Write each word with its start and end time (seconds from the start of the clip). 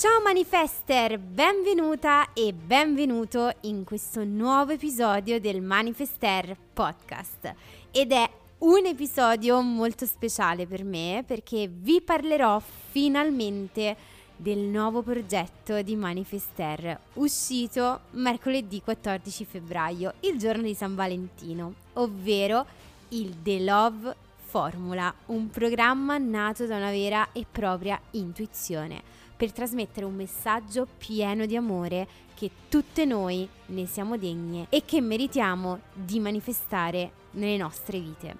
Ciao 0.00 0.22
Manifester, 0.22 1.18
benvenuta 1.18 2.32
e 2.32 2.54
benvenuto 2.54 3.52
in 3.64 3.84
questo 3.84 4.24
nuovo 4.24 4.72
episodio 4.72 5.38
del 5.38 5.60
Manifester 5.60 6.56
podcast. 6.72 7.54
Ed 7.90 8.10
è 8.10 8.26
un 8.60 8.86
episodio 8.86 9.60
molto 9.60 10.06
speciale 10.06 10.66
per 10.66 10.84
me 10.84 11.22
perché 11.26 11.68
vi 11.70 12.00
parlerò 12.00 12.62
finalmente 12.90 13.94
del 14.36 14.60
nuovo 14.60 15.02
progetto 15.02 15.82
di 15.82 15.96
Manifester 15.96 16.98
uscito 17.16 18.00
mercoledì 18.12 18.80
14 18.80 19.44
febbraio, 19.44 20.14
il 20.20 20.38
giorno 20.38 20.62
di 20.62 20.72
San 20.72 20.94
Valentino, 20.94 21.74
ovvero 21.92 22.64
il 23.08 23.42
The 23.42 23.60
Love 23.60 24.16
Formula, 24.38 25.14
un 25.26 25.50
programma 25.50 26.16
nato 26.16 26.64
da 26.64 26.76
una 26.76 26.90
vera 26.90 27.32
e 27.32 27.44
propria 27.50 28.00
intuizione 28.12 29.19
per 29.40 29.52
trasmettere 29.52 30.04
un 30.04 30.14
messaggio 30.14 30.86
pieno 30.98 31.46
di 31.46 31.56
amore 31.56 32.06
che 32.34 32.50
tutte 32.68 33.06
noi 33.06 33.48
ne 33.68 33.86
siamo 33.86 34.18
degne 34.18 34.66
e 34.68 34.84
che 34.84 35.00
meritiamo 35.00 35.80
di 35.94 36.20
manifestare 36.20 37.10
nelle 37.30 37.56
nostre 37.56 37.98
vite. 38.00 38.36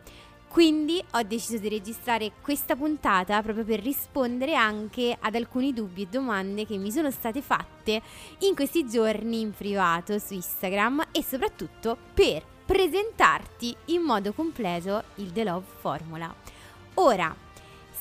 Quindi 0.46 1.02
ho 1.12 1.22
deciso 1.22 1.56
di 1.56 1.70
registrare 1.70 2.32
questa 2.42 2.76
puntata 2.76 3.40
proprio 3.40 3.64
per 3.64 3.80
rispondere 3.80 4.54
anche 4.54 5.16
ad 5.18 5.34
alcuni 5.36 5.72
dubbi 5.72 6.02
e 6.02 6.06
domande 6.06 6.66
che 6.66 6.76
mi 6.76 6.92
sono 6.92 7.10
state 7.10 7.40
fatte 7.40 8.02
in 8.40 8.54
questi 8.54 8.86
giorni 8.86 9.40
in 9.40 9.52
privato 9.52 10.18
su 10.18 10.34
Instagram 10.34 11.04
e 11.12 11.22
soprattutto 11.22 11.96
per 12.12 12.44
presentarti 12.66 13.74
in 13.86 14.02
modo 14.02 14.34
completo 14.34 15.02
il 15.14 15.32
The 15.32 15.44
Love 15.44 15.66
Formula. 15.78 16.34
Ora, 16.94 17.34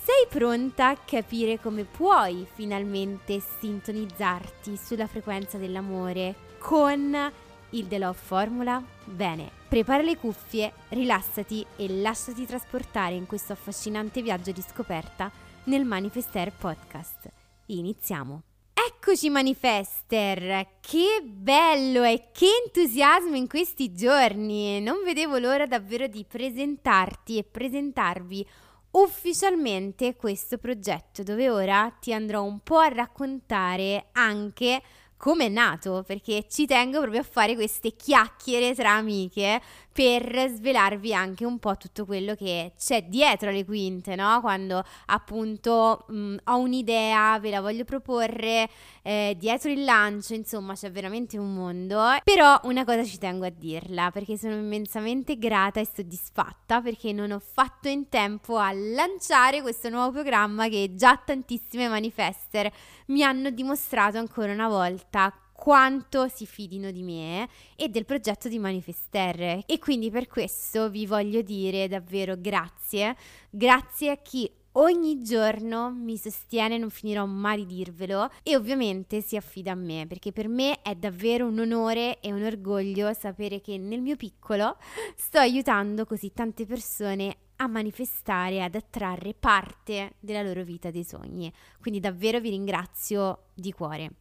sei 0.10 0.26
pronta 0.28 0.88
a 0.88 0.98
capire 0.98 1.60
come 1.60 1.84
puoi 1.84 2.48
finalmente 2.56 3.40
sintonizzarti 3.60 4.76
sulla 4.76 5.06
frequenza 5.06 5.60
dell'amore 5.60 6.34
con 6.58 7.32
il 7.70 7.88
The 7.88 8.00
Love 8.00 8.18
Formula? 8.18 8.84
Bene, 9.04 9.52
prepara 9.68 10.02
le 10.02 10.18
cuffie, 10.18 10.74
rilassati 10.90 11.64
e 11.76 12.02
lasciati 12.02 12.48
trasportare 12.48 13.14
in 13.14 13.28
questo 13.28 13.54
affascinante 13.54 14.24
viaggio 14.24 14.52
di 14.52 14.64
scoperta 14.68 15.32
nel 15.66 15.86
Manifester 15.86 16.52
Podcast. 16.54 17.30
Iniziamo! 17.68 18.42
Eccoci 18.74 19.30
Manifester, 19.30 20.80
che 20.80 21.22
bello 21.24 22.02
e 22.02 22.30
che 22.34 22.48
entusiasmo 22.66 23.36
in 23.36 23.48
questi 23.48 23.94
giorni! 23.94 24.82
Non 24.82 25.04
vedevo 25.04 25.38
l'ora 25.38 25.68
davvero 25.68 26.08
di 26.08 26.26
presentarti 26.28 27.38
e 27.38 27.44
presentarvi 27.44 28.48
ufficialmente 28.92 30.16
questo 30.16 30.58
progetto 30.58 31.24
dove 31.24 31.50
ora 31.50 31.94
ti 32.00 32.14
andrò 32.14 32.44
un 32.44 32.60
po' 32.60 32.78
a 32.78 32.88
raccontare 32.88 34.08
anche 34.14 34.82
come 35.20 35.48
è 35.48 35.50
nato, 35.50 36.02
perché 36.08 36.46
ci 36.50 36.66
tengo 36.66 37.02
proprio 37.02 37.20
a 37.20 37.26
fare 37.26 37.54
queste 37.54 37.94
chiacchiere 37.98 38.74
tra 38.74 38.92
amiche 38.92 39.62
per 39.92 40.48
svelarvi 40.48 41.14
anche 41.14 41.44
un 41.44 41.60
po' 41.60 41.76
tutto 41.76 42.06
quello 42.06 42.36
che 42.36 42.72
c'è 42.78 43.04
dietro 43.04 43.52
le 43.52 43.66
quinte, 43.66 44.16
no? 44.16 44.40
Quando 44.40 44.82
appunto 45.08 46.06
mh, 46.08 46.36
ho 46.46 46.58
un'idea, 46.60 47.38
ve 47.38 47.50
la 47.50 47.60
voglio 47.60 47.84
proporre, 47.84 48.70
eh, 49.10 49.36
dietro 49.40 49.72
il 49.72 49.84
lancio, 49.86 50.36
insomma, 50.36 50.76
c'è 50.76 50.92
veramente 50.92 51.40
un 51.40 51.52
mondo. 51.52 52.00
Però 52.24 52.60
una 52.66 52.86
cosa 52.86 53.04
ci 53.04 53.18
tengo 53.18 53.44
a 53.44 53.50
dirla, 53.50 54.12
perché 54.12 54.38
sono 54.38 54.54
immensamente 54.54 55.40
grata 55.40 55.80
e 55.80 55.88
soddisfatta 55.92 56.80
perché 56.82 57.12
non 57.12 57.32
ho 57.32 57.40
fatto 57.40 57.88
in 57.88 58.08
tempo 58.08 58.58
a 58.58 58.72
lanciare 58.72 59.64
questo 59.64 59.90
nuovo 59.90 60.12
programma 60.12 60.68
che 60.68 60.94
già 60.94 61.18
tantissime 61.18 61.88
manifester 61.88 62.72
mi 63.08 63.24
hanno 63.24 63.50
dimostrato 63.50 64.20
ancora 64.20 64.54
una 64.54 64.68
volta 64.68 65.34
quanto 65.54 66.28
si 66.28 66.46
fidino 66.46 66.92
di 66.92 67.02
me 67.02 67.50
e 67.76 67.90
del 67.90 68.06
progetto 68.06 68.48
di 68.48 68.60
Manifester. 68.60 69.64
E 69.66 69.80
quindi 69.80 70.12
per 70.12 70.28
questo 70.28 70.90
vi 70.90 71.08
voglio 71.08 71.42
dire 71.42 71.88
davvero 71.88 72.36
grazie, 72.38 73.16
grazie 73.50 74.12
a 74.12 74.18
chi 74.18 74.50
ogni 74.80 75.22
giorno 75.22 75.92
mi 75.92 76.18
sostiene, 76.18 76.78
non 76.78 76.90
finirò 76.90 77.26
mai 77.26 77.66
di 77.66 77.76
dirvelo 77.76 78.30
e 78.44 78.56
ovviamente 78.56 79.22
si 79.22 79.36
affida 79.36 79.72
a 79.72 79.76
me 79.76 80.06
perché 80.08 80.32
per 80.32 80.48
me 80.48 80.82
è 80.82 80.96
davvero 80.96 81.46
un 81.48 81.60
onore 81.60 82.20
e 82.20 82.32
un 82.32 82.44
orgoglio 82.44 83.14
sapere 83.14 83.62
che 83.62 83.78
nel 83.78 84.02
mio 84.02 84.16
piccolo 84.16 84.78
sto 85.16 85.38
aiutando 85.40 86.06
così 86.06 86.32
tante 86.34 86.66
persone 86.66 87.36
a 87.58 87.68
manifestare, 87.68 88.64
ad 88.64 88.76
attrarre 88.76 89.34
parte 89.38 90.14
della 90.20 90.42
loro 90.42 90.64
vita 90.64 90.92
dei 90.92 91.04
sogni. 91.04 91.52
Quindi 91.82 92.00
davvero 92.00 92.40
vi 92.40 92.52
ringrazio 92.52 93.48
di 93.54 93.74
cuore. 93.74 94.12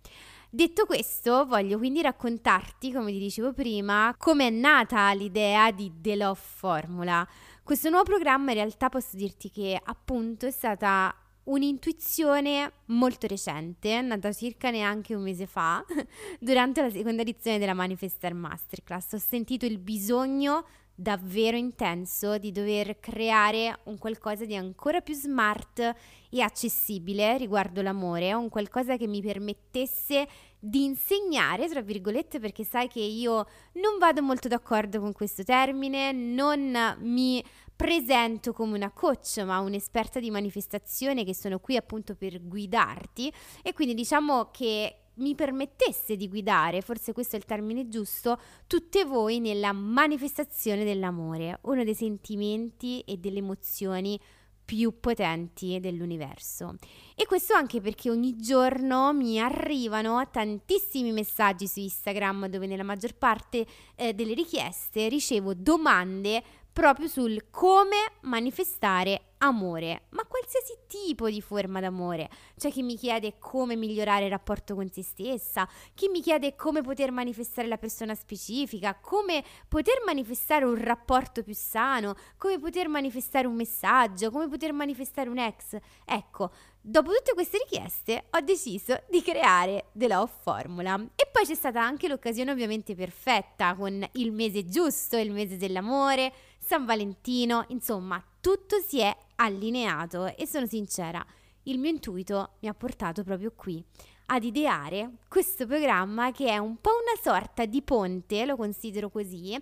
Detto 0.50 0.86
questo, 0.86 1.44
voglio 1.44 1.76
quindi 1.76 2.00
raccontarti, 2.00 2.90
come 2.90 3.12
ti 3.12 3.18
dicevo 3.18 3.52
prima, 3.52 4.14
come 4.16 4.46
è 4.46 4.50
nata 4.50 5.12
l'idea 5.12 5.70
di 5.70 5.92
The 6.00 6.16
Love 6.16 6.40
Formula. 6.42 7.28
Questo 7.68 7.90
nuovo 7.90 8.04
programma 8.04 8.52
in 8.52 8.56
realtà 8.56 8.88
posso 8.88 9.14
dirti 9.14 9.50
che 9.50 9.78
appunto 9.78 10.46
è 10.46 10.50
stata 10.50 11.14
un'intuizione 11.44 12.72
molto 12.86 13.26
recente, 13.26 14.00
nata 14.00 14.32
circa 14.32 14.70
neanche 14.70 15.14
un 15.14 15.22
mese 15.22 15.46
fa, 15.46 15.84
durante 16.40 16.80
la 16.80 16.88
seconda 16.88 17.20
edizione 17.20 17.58
della 17.58 17.74
Manifester 17.74 18.32
Masterclass. 18.32 19.12
Ho 19.12 19.18
sentito 19.18 19.66
il 19.66 19.76
bisogno 19.76 20.64
davvero 21.00 21.56
intenso 21.56 22.38
di 22.38 22.50
dover 22.50 22.98
creare 22.98 23.78
un 23.84 23.98
qualcosa 23.98 24.44
di 24.44 24.56
ancora 24.56 25.00
più 25.00 25.14
smart 25.14 25.94
e 26.28 26.40
accessibile 26.40 27.38
riguardo 27.38 27.82
l'amore, 27.82 28.32
un 28.32 28.48
qualcosa 28.48 28.96
che 28.96 29.06
mi 29.06 29.22
permettesse 29.22 30.26
di 30.58 30.82
insegnare, 30.82 31.68
tra 31.68 31.82
virgolette, 31.82 32.40
perché 32.40 32.64
sai 32.64 32.88
che 32.88 32.98
io 32.98 33.46
non 33.74 33.98
vado 34.00 34.22
molto 34.22 34.48
d'accordo 34.48 34.98
con 34.98 35.12
questo 35.12 35.44
termine, 35.44 36.10
non 36.10 36.96
mi 36.98 37.44
presento 37.78 38.52
come 38.52 38.74
una 38.74 38.90
coach, 38.90 39.38
ma 39.44 39.60
un'esperta 39.60 40.18
di 40.18 40.32
manifestazione 40.32 41.24
che 41.24 41.32
sono 41.32 41.60
qui 41.60 41.76
appunto 41.76 42.16
per 42.16 42.44
guidarti 42.44 43.32
e 43.62 43.72
quindi 43.72 43.94
diciamo 43.94 44.50
che 44.50 45.02
mi 45.18 45.36
permettesse 45.36 46.16
di 46.16 46.28
guidare, 46.28 46.80
forse 46.80 47.12
questo 47.12 47.36
è 47.36 47.38
il 47.38 47.44
termine 47.44 47.88
giusto, 47.88 48.40
tutte 48.66 49.04
voi 49.04 49.38
nella 49.38 49.70
manifestazione 49.70 50.82
dell'amore, 50.82 51.60
uno 51.62 51.84
dei 51.84 51.94
sentimenti 51.94 53.00
e 53.02 53.16
delle 53.16 53.38
emozioni 53.38 54.18
più 54.64 54.98
potenti 54.98 55.78
dell'universo. 55.78 56.74
E 57.14 57.26
questo 57.26 57.54
anche 57.54 57.80
perché 57.80 58.10
ogni 58.10 58.36
giorno 58.36 59.12
mi 59.12 59.38
arrivano 59.38 60.28
tantissimi 60.30 61.12
messaggi 61.12 61.68
su 61.68 61.78
Instagram 61.78 62.48
dove 62.48 62.66
nella 62.66 62.82
maggior 62.82 63.14
parte 63.14 63.64
eh, 63.94 64.14
delle 64.14 64.34
richieste 64.34 65.08
ricevo 65.08 65.54
domande 65.54 66.42
proprio 66.78 67.08
sul 67.08 67.50
come 67.50 67.96
manifestare 68.20 69.32
amore, 69.38 70.02
ma 70.10 70.24
qualsiasi 70.24 70.74
tipo 70.86 71.28
di 71.28 71.40
forma 71.40 71.80
d'amore. 71.80 72.28
C'è 72.56 72.70
chi 72.70 72.82
mi 72.82 72.96
chiede 72.96 73.36
come 73.40 73.74
migliorare 73.74 74.26
il 74.26 74.30
rapporto 74.30 74.76
con 74.76 74.88
se 74.88 75.02
stessa, 75.02 75.68
chi 75.94 76.08
mi 76.08 76.20
chiede 76.20 76.54
come 76.54 76.82
poter 76.82 77.10
manifestare 77.10 77.66
la 77.66 77.78
persona 77.78 78.14
specifica, 78.14 78.96
come 79.00 79.42
poter 79.66 80.02
manifestare 80.06 80.64
un 80.64 80.80
rapporto 80.80 81.42
più 81.42 81.54
sano, 81.54 82.14
come 82.36 82.60
poter 82.60 82.86
manifestare 82.86 83.48
un 83.48 83.56
messaggio, 83.56 84.30
come 84.30 84.48
poter 84.48 84.72
manifestare 84.72 85.28
un 85.28 85.38
ex. 85.38 85.76
Ecco, 86.04 86.50
dopo 86.80 87.12
tutte 87.12 87.34
queste 87.34 87.58
richieste 87.58 88.26
ho 88.30 88.40
deciso 88.40 89.02
di 89.08 89.20
creare 89.20 89.86
The 89.92 90.06
Love 90.06 90.32
Formula 90.42 90.94
e 91.16 91.28
poi 91.30 91.44
c'è 91.44 91.54
stata 91.54 91.82
anche 91.82 92.06
l'occasione 92.06 92.52
ovviamente 92.52 92.94
perfetta 92.94 93.74
con 93.74 94.06
il 94.12 94.32
mese 94.32 94.64
giusto, 94.64 95.16
il 95.16 95.32
mese 95.32 95.56
dell'amore, 95.56 96.32
San 96.68 96.84
Valentino, 96.84 97.64
insomma, 97.68 98.22
tutto 98.42 98.78
si 98.86 99.00
è 99.00 99.16
allineato 99.36 100.36
e 100.36 100.46
sono 100.46 100.66
sincera, 100.66 101.24
il 101.62 101.78
mio 101.78 101.88
intuito 101.88 102.56
mi 102.60 102.68
ha 102.68 102.74
portato 102.74 103.24
proprio 103.24 103.54
qui 103.56 103.82
ad 104.26 104.44
ideare 104.44 105.12
questo 105.28 105.66
programma 105.66 106.30
che 106.30 106.48
è 106.48 106.58
un 106.58 106.78
po' 106.78 106.90
una 106.90 107.18
sorta 107.22 107.64
di 107.64 107.80
ponte, 107.80 108.44
lo 108.44 108.56
considero 108.56 109.08
così, 109.08 109.58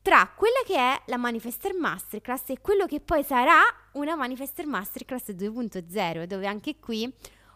tra 0.00 0.32
quella 0.34 0.62
che 0.64 0.76
è 0.76 1.02
la 1.08 1.18
Manifester 1.18 1.74
Masterclass 1.74 2.48
e 2.48 2.60
quello 2.62 2.86
che 2.86 3.00
poi 3.00 3.22
sarà 3.22 3.60
una 3.92 4.16
Manifester 4.16 4.64
Masterclass 4.64 5.32
2.0, 5.32 6.24
dove 6.24 6.46
anche 6.46 6.78
qui 6.78 7.04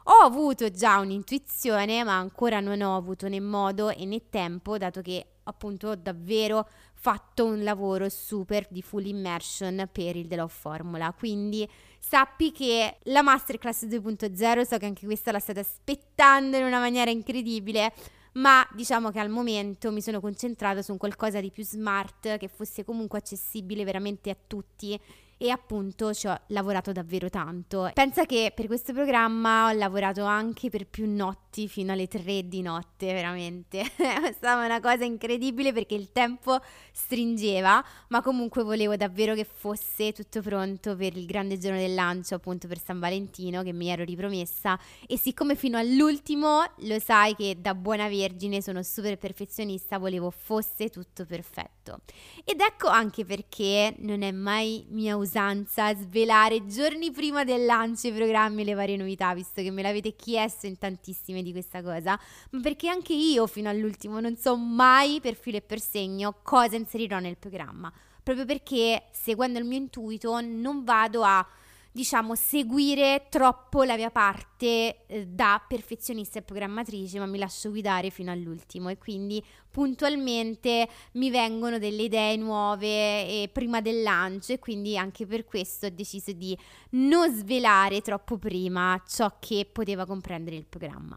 ho 0.06 0.24
avuto 0.26 0.68
già 0.68 0.98
un'intuizione, 0.98 2.04
ma 2.04 2.18
ancora 2.18 2.60
non 2.60 2.82
ho 2.82 2.96
avuto 2.96 3.28
né 3.28 3.40
modo 3.40 3.88
e 3.88 4.04
né 4.04 4.28
tempo, 4.28 4.76
dato 4.76 5.00
che 5.00 5.26
appunto 5.44 5.88
ho 5.88 5.94
davvero 5.94 6.68
fatto 7.04 7.44
un 7.44 7.62
lavoro 7.62 8.08
super 8.08 8.66
di 8.70 8.80
full 8.80 9.04
immersion 9.04 9.90
per 9.92 10.16
il 10.16 10.26
The 10.26 10.36
Love 10.36 10.50
Formula. 10.50 11.12
Quindi 11.12 11.68
sappi 11.98 12.50
che 12.50 12.96
la 13.02 13.20
Masterclass 13.20 13.84
2.0, 13.84 14.62
so 14.62 14.78
che 14.78 14.86
anche 14.86 15.04
questa 15.04 15.30
la 15.30 15.38
state 15.38 15.60
aspettando 15.60 16.56
in 16.56 16.64
una 16.64 16.78
maniera 16.78 17.10
incredibile, 17.10 17.92
ma 18.36 18.66
diciamo 18.72 19.10
che 19.10 19.20
al 19.20 19.28
momento 19.28 19.92
mi 19.92 20.00
sono 20.00 20.18
concentrata 20.18 20.80
su 20.80 20.92
un 20.92 20.96
qualcosa 20.96 21.42
di 21.42 21.50
più 21.50 21.62
smart, 21.62 22.38
che 22.38 22.48
fosse 22.48 22.84
comunque 22.84 23.18
accessibile 23.18 23.84
veramente 23.84 24.30
a 24.30 24.36
tutti 24.46 24.98
e 25.36 25.50
appunto 25.50 26.12
ci 26.14 26.26
ho 26.26 26.40
lavorato 26.48 26.92
davvero 26.92 27.28
tanto. 27.28 27.90
Pensa 27.92 28.24
che 28.26 28.52
per 28.54 28.66
questo 28.66 28.92
programma 28.92 29.66
ho 29.68 29.72
lavorato 29.72 30.24
anche 30.24 30.70
per 30.70 30.86
più 30.86 31.06
notti 31.08 31.68
fino 31.68 31.92
alle 31.92 32.08
3 32.08 32.48
di 32.48 32.62
notte, 32.62 33.12
veramente. 33.12 33.80
È 33.96 34.32
stata 34.32 34.64
una 34.64 34.80
cosa 34.80 35.04
incredibile 35.04 35.72
perché 35.72 35.94
il 35.94 36.12
tempo 36.12 36.58
stringeva, 36.92 37.84
ma 38.08 38.22
comunque 38.22 38.62
volevo 38.62 38.96
davvero 38.96 39.34
che 39.34 39.44
fosse 39.44 40.12
tutto 40.12 40.40
pronto 40.40 40.96
per 40.96 41.16
il 41.16 41.26
grande 41.26 41.58
giorno 41.58 41.78
del 41.78 41.94
lancio, 41.94 42.34
appunto 42.34 42.68
per 42.68 42.78
San 42.78 42.98
Valentino 42.98 43.62
che 43.62 43.72
mi 43.72 43.88
ero 43.88 44.04
ripromessa 44.04 44.78
e 45.06 45.16
siccome 45.18 45.54
fino 45.54 45.78
all'ultimo 45.78 46.62
lo 46.78 46.98
sai 46.98 47.34
che 47.34 47.56
da 47.60 47.74
buona 47.74 48.08
vergine 48.08 48.60
sono 48.60 48.82
super 48.82 49.18
perfezionista, 49.18 49.98
volevo 49.98 50.30
fosse 50.30 50.88
tutto 50.88 51.24
perfetto. 51.24 52.00
Ed 52.44 52.60
ecco 52.60 52.88
anche 52.88 53.24
perché 53.24 53.94
non 53.98 54.22
è 54.22 54.30
mai 54.30 54.86
mia 54.90 55.16
usanza 55.24 55.94
svelare 55.94 56.66
giorni 56.66 57.10
prima 57.10 57.44
del 57.44 57.64
lancio 57.64 58.08
i 58.08 58.12
programmi 58.12 58.62
e 58.62 58.64
le 58.64 58.74
varie 58.74 58.96
novità, 58.96 59.34
visto 59.34 59.60
che 59.62 59.70
me 59.70 59.82
l'avete 59.82 60.14
chiesto 60.14 60.66
in 60.66 60.78
tantissime 60.78 61.42
di 61.42 61.50
questa 61.50 61.82
cosa, 61.82 62.18
ma 62.50 62.60
perché 62.60 62.88
anche 62.88 63.12
io 63.12 63.46
fino 63.46 63.68
all'ultimo 63.68 64.20
non 64.20 64.36
so 64.36 64.56
mai 64.56 65.20
per 65.20 65.34
filo 65.34 65.56
e 65.56 65.62
per 65.62 65.80
segno 65.80 66.36
cosa 66.42 66.76
inserirò 66.76 67.18
nel 67.18 67.36
programma, 67.36 67.92
proprio 68.22 68.44
perché 68.44 69.04
seguendo 69.12 69.58
il 69.58 69.64
mio 69.64 69.78
intuito 69.78 70.40
non 70.40 70.84
vado 70.84 71.22
a 71.22 71.46
diciamo, 71.94 72.34
seguire 72.34 73.26
troppo 73.30 73.84
la 73.84 73.94
mia 73.94 74.10
parte 74.10 75.06
eh, 75.06 75.26
da 75.28 75.64
perfezionista 75.64 76.40
e 76.40 76.42
programmatrice, 76.42 77.20
ma 77.20 77.26
mi 77.26 77.38
lascio 77.38 77.70
guidare 77.70 78.10
fino 78.10 78.32
all'ultimo 78.32 78.88
e 78.88 78.98
quindi 78.98 79.40
puntualmente 79.70 80.88
mi 81.12 81.30
vengono 81.30 81.78
delle 81.78 82.02
idee 82.02 82.34
nuove 82.36 82.88
eh, 82.88 83.50
prima 83.52 83.80
del 83.80 84.02
lancio 84.02 84.52
e 84.52 84.58
quindi 84.58 84.98
anche 84.98 85.24
per 85.24 85.44
questo 85.44 85.86
ho 85.86 85.90
deciso 85.90 86.32
di 86.32 86.58
non 86.90 87.32
svelare 87.32 88.00
troppo 88.00 88.38
prima 88.38 89.00
ciò 89.06 89.36
che 89.38 89.64
poteva 89.70 90.04
comprendere 90.04 90.56
il 90.56 90.66
programma. 90.66 91.16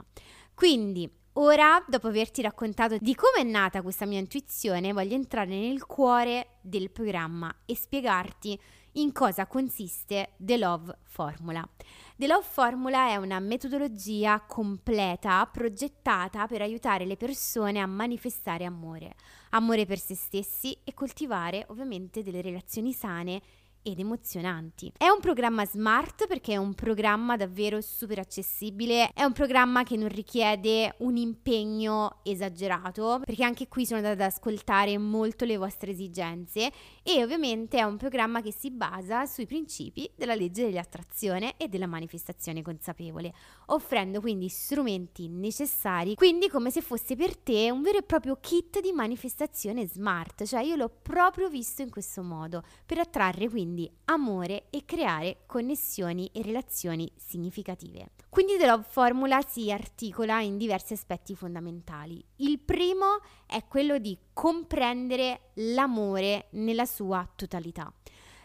Quindi 0.54 1.12
Ora, 1.40 1.84
dopo 1.88 2.08
averti 2.08 2.42
raccontato 2.42 2.98
di 3.00 3.14
come 3.14 3.42
è 3.42 3.44
nata 3.44 3.84
questa 3.84 4.08
mia 4.08 4.18
intuizione, 4.18 4.92
voglio 4.92 5.14
entrare 5.14 5.50
nel 5.50 5.86
cuore 5.86 6.58
del 6.62 6.90
programma 6.90 7.56
e 7.64 7.76
spiegarti 7.76 8.60
in 8.98 9.12
cosa 9.12 9.46
consiste 9.46 10.34
The 10.38 10.58
Love 10.58 10.98
Formula. 11.04 11.68
The 12.16 12.26
Love 12.26 12.46
Formula 12.50 13.10
è 13.10 13.16
una 13.18 13.40
metodologia 13.40 14.40
completa 14.42 15.48
progettata 15.52 16.48
per 16.48 16.62
aiutare 16.62 17.06
le 17.06 17.16
persone 17.16 17.80
a 17.80 17.86
manifestare 17.86 18.66
amore, 18.66 19.16
amore 19.52 19.86
per 19.86 20.00
se 20.00 20.16
stessi 20.16 20.76
e 20.84 20.96
coltivare 20.96 21.66
ovviamente 21.70 22.24
delle 22.24 22.42
relazioni 22.42 22.92
sane 22.92 23.42
ed 23.88 24.00
emozionanti. 24.00 24.92
È 24.98 25.08
un 25.08 25.20
programma 25.22 25.66
smart 25.66 26.28
perché 26.28 26.54
è 26.54 26.58
un 26.58 26.74
programma 26.74 27.38
davvero 27.38 27.80
super 27.80 28.20
accessibile, 28.20 29.12
è 29.14 29.24
un 29.24 29.32
programma 29.32 29.84
che 29.84 29.96
non 29.96 30.10
richiede 30.10 30.96
un 31.00 31.16
impegno 31.16 32.20
esagerato, 32.24 33.22
perché 33.24 33.46
anche 33.46 33.68
qui 33.70 33.86
sono 33.86 34.00
andata 34.00 34.24
ad 34.24 34.32
ascoltare 34.32 34.98
molto 34.98 35.46
le 35.46 35.56
vostre 35.56 35.92
esigenze 35.92 36.70
e 37.02 37.24
ovviamente 37.24 37.78
è 37.78 37.84
un 37.84 37.96
programma 37.96 38.42
che 38.42 38.52
si 38.52 38.72
basa 38.72 39.26
sui 39.26 39.46
principi 39.46 40.10
della 40.16 40.36
legge 40.36 40.66
dell'attrazione 40.66 41.54
e 41.56 41.70
della 41.70 41.88
manifestazione 41.88 42.62
consapevole, 42.62 43.34
offrendo 43.68 44.20
quindi 44.20 44.50
strumenti 44.50 45.30
necessari, 45.30 46.16
quindi 46.16 46.50
come 46.50 46.72
se 46.72 46.82
fosse 46.82 47.16
per 47.16 47.38
te 47.38 47.72
un 47.72 47.82
vero 47.82 48.00
e 48.00 48.04
proprio 48.04 48.38
kit 48.42 48.82
di 48.82 48.92
manifestazione 48.92 49.88
smart, 49.88 50.44
cioè 50.44 50.62
io 50.62 50.76
l'ho 50.76 50.92
proprio 51.02 51.48
visto 51.48 51.82
in 51.82 51.90
questo 51.90 52.22
modo, 52.22 52.64
per 52.86 52.98
attrarre 52.98 53.48
quindi 53.48 53.77
quindi 53.78 53.92
amore 54.06 54.66
e 54.72 54.86
creare 54.86 55.44
connessioni 55.46 56.32
e 56.34 56.42
relazioni 56.42 57.12
significative. 57.16 58.10
Quindi 58.28 58.58
The 58.58 58.66
Love 58.66 58.86
Formula 58.90 59.40
si 59.48 59.72
articola 59.72 60.42
in 60.42 60.58
diversi 60.58 60.94
aspetti 60.94 61.36
fondamentali. 61.36 62.24
Il 62.38 62.60
primo 62.60 63.20
è 63.46 63.64
quello 63.68 64.00
di 64.00 64.18
comprendere 64.34 65.52
l'amore 65.56 66.48
nella 66.52 66.86
sua 66.86 67.30
totalità. 67.36 67.94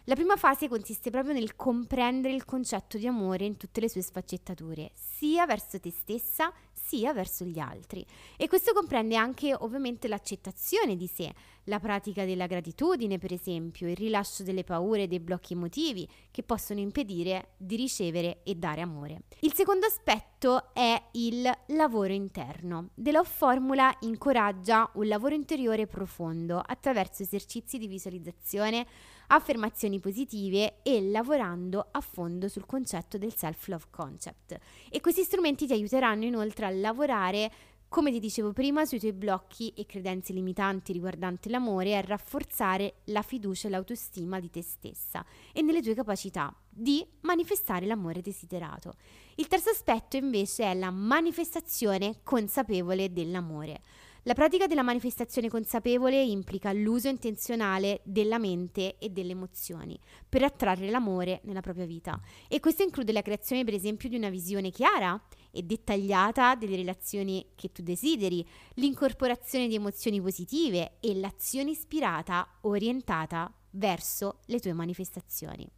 La 0.06 0.14
prima 0.14 0.36
fase 0.36 0.68
consiste 0.68 1.10
proprio 1.10 1.32
nel 1.32 1.56
comprendere 1.56 2.34
il 2.34 2.44
concetto 2.44 2.98
di 2.98 3.06
amore 3.06 3.46
in 3.46 3.56
tutte 3.56 3.80
le 3.80 3.88
sue 3.88 4.02
sfaccettature, 4.02 4.90
sia 4.94 5.46
verso 5.46 5.78
te 5.80 5.90
stessa 5.90 6.52
sia 6.72 7.12
verso 7.14 7.44
gli 7.44 7.58
altri. 7.58 8.04
E 8.36 8.48
questo 8.48 8.72
comprende 8.72 9.16
anche 9.16 9.54
ovviamente 9.56 10.08
l'accettazione 10.08 10.96
di 10.96 11.06
sé, 11.06 11.32
la 11.64 11.78
pratica 11.78 12.24
della 12.24 12.46
gratitudine, 12.46 13.18
per 13.18 13.32
esempio, 13.32 13.88
il 13.88 13.96
rilascio 13.96 14.42
delle 14.42 14.64
paure 14.64 15.02
e 15.02 15.06
dei 15.06 15.20
blocchi 15.20 15.52
emotivi 15.52 16.08
che 16.30 16.42
possono 16.42 16.80
impedire 16.80 17.50
di 17.56 17.76
ricevere 17.76 18.40
e 18.42 18.54
dare 18.54 18.80
amore. 18.80 19.22
Il 19.40 19.52
secondo 19.54 19.86
aspetto 19.86 20.72
è 20.74 21.00
il 21.12 21.48
lavoro 21.68 22.12
interno. 22.12 22.90
The 22.94 23.12
Love 23.12 23.28
Formula 23.28 23.94
incoraggia 24.00 24.90
un 24.94 25.06
lavoro 25.06 25.34
interiore 25.34 25.86
profondo 25.86 26.62
attraverso 26.64 27.22
esercizi 27.22 27.78
di 27.78 27.86
visualizzazione, 27.86 28.86
affermazioni 29.28 30.00
positive 30.00 30.82
e 30.82 31.00
lavorando 31.10 31.88
a 31.90 32.00
fondo 32.00 32.48
sul 32.48 32.66
concetto 32.66 33.18
del 33.18 33.34
self-love 33.34 33.86
concept. 33.90 34.58
E 34.90 35.00
questi 35.00 35.22
strumenti 35.22 35.66
ti 35.66 35.72
aiuteranno 35.72 36.24
inoltre 36.24 36.66
a 36.66 36.70
lavorare 36.70 37.50
come 37.92 38.10
ti 38.10 38.20
dicevo 38.20 38.54
prima, 38.54 38.86
sui 38.86 38.98
tuoi 38.98 39.12
blocchi 39.12 39.68
e 39.76 39.84
credenze 39.84 40.32
limitanti 40.32 40.94
riguardanti 40.94 41.50
l'amore 41.50 41.94
a 41.94 42.00
rafforzare 42.00 42.94
la 43.04 43.20
fiducia 43.20 43.68
e 43.68 43.70
l'autostima 43.70 44.40
di 44.40 44.48
te 44.48 44.62
stessa 44.62 45.22
e 45.52 45.60
nelle 45.60 45.82
tue 45.82 45.92
capacità 45.92 46.56
di 46.70 47.06
manifestare 47.20 47.84
l'amore 47.84 48.22
desiderato. 48.22 48.94
Il 49.34 49.46
terzo 49.46 49.68
aspetto 49.68 50.16
invece 50.16 50.64
è 50.64 50.74
la 50.74 50.90
manifestazione 50.90 52.20
consapevole 52.22 53.12
dell'amore. 53.12 53.82
La 54.24 54.34
pratica 54.34 54.68
della 54.68 54.84
manifestazione 54.84 55.48
consapevole 55.48 56.22
implica 56.22 56.72
l'uso 56.72 57.08
intenzionale 57.08 58.02
della 58.04 58.38
mente 58.38 58.96
e 58.98 59.08
delle 59.08 59.32
emozioni 59.32 59.98
per 60.28 60.44
attrarre 60.44 60.90
l'amore 60.90 61.40
nella 61.42 61.60
propria 61.60 61.86
vita 61.86 62.20
e 62.46 62.60
questo 62.60 62.84
include 62.84 63.10
la 63.10 63.20
creazione 63.20 63.64
per 63.64 63.74
esempio 63.74 64.08
di 64.08 64.14
una 64.14 64.30
visione 64.30 64.70
chiara 64.70 65.20
e 65.50 65.64
dettagliata 65.64 66.54
delle 66.54 66.76
relazioni 66.76 67.48
che 67.56 67.72
tu 67.72 67.82
desideri, 67.82 68.46
l'incorporazione 68.74 69.66
di 69.66 69.74
emozioni 69.74 70.20
positive 70.20 70.98
e 71.00 71.16
l'azione 71.16 71.70
ispirata 71.70 72.58
orientata 72.60 73.52
verso 73.70 74.38
le 74.46 74.60
tue 74.60 74.72
manifestazioni. 74.72 75.68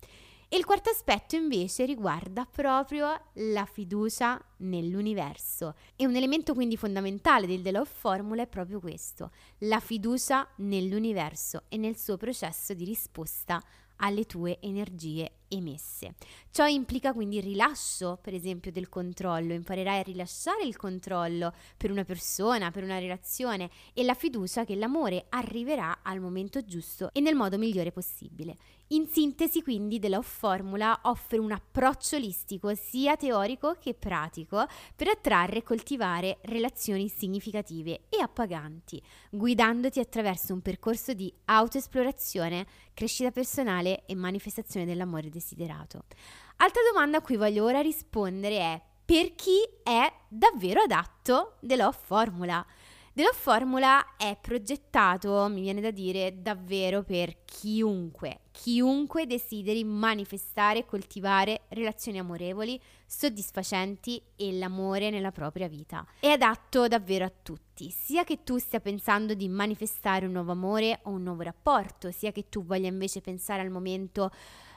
Il 0.54 0.64
quarto 0.64 0.88
aspetto 0.88 1.34
invece 1.34 1.84
riguarda 1.84 2.46
proprio 2.48 3.08
la 3.32 3.64
fiducia 3.64 4.40
nell'universo. 4.58 5.74
E 5.96 6.06
un 6.06 6.14
elemento 6.14 6.54
quindi 6.54 6.76
fondamentale 6.76 7.48
del 7.48 7.60
The 7.60 7.72
Love 7.72 7.90
Formula 7.92 8.42
è 8.42 8.46
proprio 8.46 8.78
questo, 8.78 9.32
la 9.62 9.80
fiducia 9.80 10.48
nell'universo 10.58 11.64
e 11.68 11.76
nel 11.76 11.96
suo 11.96 12.16
processo 12.16 12.72
di 12.72 12.84
risposta 12.84 13.60
alle 13.96 14.26
tue 14.26 14.60
energie 14.60 15.38
emesse. 15.48 16.14
Ciò 16.50 16.66
implica 16.66 17.12
quindi 17.12 17.36
il 17.36 17.42
rilascio, 17.42 18.18
per 18.20 18.34
esempio, 18.34 18.70
del 18.70 18.88
controllo, 18.88 19.52
imparerai 19.52 19.98
a 19.98 20.02
rilasciare 20.02 20.64
il 20.64 20.76
controllo 20.76 21.52
per 21.76 21.90
una 21.90 22.04
persona, 22.04 22.70
per 22.70 22.84
una 22.84 22.98
relazione 22.98 23.70
e 23.92 24.04
la 24.04 24.14
fiducia 24.14 24.64
che 24.64 24.76
l'amore 24.76 25.26
arriverà 25.30 26.00
al 26.02 26.20
momento 26.20 26.64
giusto 26.64 27.10
e 27.12 27.20
nel 27.20 27.34
modo 27.34 27.58
migliore 27.58 27.92
possibile. 27.92 28.56
In 28.88 29.06
sintesi, 29.08 29.62
quindi, 29.62 29.98
The 29.98 30.20
Formula 30.22 31.00
offre 31.04 31.38
un 31.38 31.52
approccio 31.52 32.16
olistico 32.16 32.74
sia 32.74 33.16
teorico 33.16 33.76
che 33.80 33.94
pratico 33.94 34.66
per 34.94 35.08
attrarre 35.08 35.58
e 35.58 35.62
coltivare 35.62 36.38
relazioni 36.42 37.08
significative 37.08 38.02
e 38.08 38.20
appaganti, 38.20 39.02
guidandoti 39.30 40.00
attraverso 40.00 40.52
un 40.52 40.60
percorso 40.60 41.14
di 41.14 41.32
autoesplorazione, 41.46 42.66
crescita 42.92 43.30
personale 43.30 44.04
e 44.06 44.14
manifestazione 44.14 44.86
dell'amore 44.86 45.30
desiderato. 45.34 46.04
Altra 46.56 46.80
domanda 46.92 47.18
a 47.18 47.20
cui 47.20 47.36
voglio 47.36 47.64
ora 47.64 47.80
rispondere 47.80 48.58
è 48.58 48.80
per 49.04 49.34
chi 49.34 49.58
è 49.82 50.10
davvero 50.28 50.80
adatto 50.80 51.56
The 51.60 51.76
Love 51.76 51.98
Formula? 52.00 52.64
The 53.12 53.22
Love 53.22 53.36
Formula 53.36 54.16
è 54.16 54.36
progettato, 54.40 55.46
mi 55.48 55.60
viene 55.60 55.80
da 55.80 55.92
dire, 55.92 56.40
davvero 56.42 57.04
per 57.04 57.44
chiunque, 57.44 58.40
chiunque 58.50 59.26
desideri 59.26 59.84
manifestare 59.84 60.80
e 60.80 60.84
coltivare 60.84 61.66
relazioni 61.68 62.18
amorevoli, 62.18 62.80
soddisfacenti 63.06 64.20
e 64.34 64.54
l'amore 64.54 65.10
nella 65.10 65.30
propria 65.30 65.68
vita. 65.68 66.04
È 66.18 66.26
adatto 66.26 66.88
davvero 66.88 67.24
a 67.24 67.32
tutti, 67.42 67.88
sia 67.90 68.24
che 68.24 68.42
tu 68.42 68.58
stia 68.58 68.80
pensando 68.80 69.34
di 69.34 69.48
manifestare 69.48 70.26
un 70.26 70.32
nuovo 70.32 70.50
amore 70.50 70.98
o 71.02 71.10
un 71.10 71.22
nuovo 71.22 71.42
rapporto, 71.42 72.10
sia 72.10 72.32
che 72.32 72.48
tu 72.48 72.64
voglia 72.64 72.88
invece 72.88 73.20
pensare 73.20 73.62
al 73.62 73.70
momento 73.70 74.32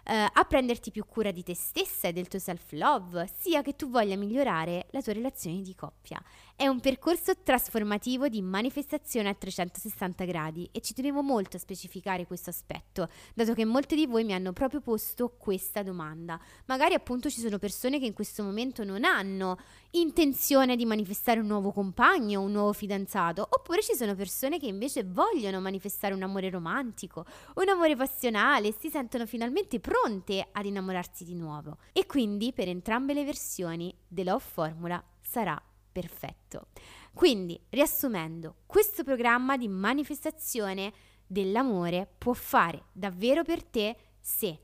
eh, 0.07 0.29
a 0.31 0.43
prenderti 0.45 0.91
più 0.91 1.05
cura 1.05 1.31
di 1.31 1.43
te 1.43 1.53
stessa 1.53 2.07
e 2.07 2.13
del 2.13 2.27
tuo 2.29 2.39
self-love, 2.39 3.29
sia 3.37 3.61
che 3.61 3.75
tu 3.75 3.89
voglia 3.89 4.15
migliorare 4.15 4.87
la 4.91 5.01
tua 5.01 5.13
relazione 5.13 5.61
di 5.61 5.75
coppia. 5.75 6.21
È 6.59 6.65
un 6.65 6.79
percorso 6.79 7.33
trasformativo 7.43 8.27
di 8.29 8.41
manifestazione 8.41 9.29
a 9.29 9.35
360 9.35 10.25
gradi 10.25 10.67
e 10.71 10.81
ci 10.81 10.95
tenevo 10.95 11.21
molto 11.21 11.57
a 11.57 11.59
specificare 11.59 12.25
questo 12.25 12.49
aspetto, 12.49 13.09
dato 13.35 13.53
che 13.53 13.63
molte 13.63 13.95
di 13.95 14.07
voi 14.07 14.23
mi 14.23 14.33
hanno 14.33 14.53
proprio 14.53 14.81
posto 14.81 15.35
questa 15.37 15.83
domanda. 15.83 16.41
Magari 16.65 16.95
appunto 16.95 17.29
ci 17.29 17.41
sono 17.41 17.59
persone 17.59 17.99
che 17.99 18.07
in 18.07 18.13
questo 18.13 18.41
momento 18.41 18.83
non 18.83 19.03
hanno 19.03 19.59
intenzione 19.91 20.75
di 20.75 20.87
manifestare 20.87 21.39
un 21.39 21.45
nuovo 21.45 21.71
compagno, 21.71 22.41
un 22.41 22.53
nuovo 22.53 22.73
fidanzato, 22.73 23.47
oppure 23.47 23.83
ci 23.83 23.93
sono 23.93 24.15
persone 24.15 24.57
che 24.57 24.65
invece 24.65 25.03
vogliono 25.03 25.61
manifestare 25.61 26.15
un 26.15 26.23
amore 26.23 26.49
romantico, 26.49 27.23
un 27.53 27.69
amore 27.69 27.95
passionale 27.95 28.71
si 28.71 28.89
sentono 28.89 29.27
finalmente 29.27 29.79
pronte 29.79 30.47
ad 30.51 30.65
innamorarsi 30.65 31.23
di 31.23 31.35
nuovo. 31.35 31.77
E 31.93 32.07
quindi 32.07 32.51
per 32.51 32.67
entrambe 32.67 33.13
le 33.13 33.25
versioni 33.25 33.95
The 34.07 34.23
Love 34.23 34.43
Formula 34.43 35.03
sarà 35.21 35.61
perfetto. 35.98 36.68
Quindi, 37.12 37.60
riassumendo, 37.70 38.58
questo 38.68 39.04
programma 39.04 39.58
di 39.58 39.68
manifestazione 39.68 40.94
dell'amore 41.25 42.08
può 42.20 42.34
fare 42.34 42.86
davvero 42.92 43.44
per 43.44 43.63
te 43.63 43.96
se 44.20 44.60